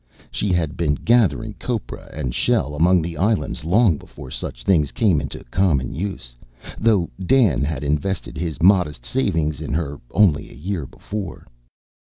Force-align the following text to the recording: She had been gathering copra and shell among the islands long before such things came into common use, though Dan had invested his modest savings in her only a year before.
She 0.31 0.51
had 0.51 0.75
been 0.77 0.95
gathering 0.95 1.53
copra 1.59 2.09
and 2.11 2.33
shell 2.33 2.73
among 2.73 3.03
the 3.03 3.17
islands 3.17 3.63
long 3.63 3.97
before 3.99 4.31
such 4.31 4.63
things 4.63 4.91
came 4.91 5.21
into 5.21 5.43
common 5.51 5.93
use, 5.93 6.35
though 6.79 7.11
Dan 7.23 7.61
had 7.63 7.83
invested 7.83 8.35
his 8.35 8.63
modest 8.63 9.05
savings 9.05 9.61
in 9.61 9.75
her 9.75 10.01
only 10.11 10.49
a 10.49 10.55
year 10.55 10.87
before. 10.87 11.45